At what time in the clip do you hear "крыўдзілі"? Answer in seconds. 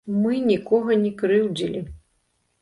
1.19-1.85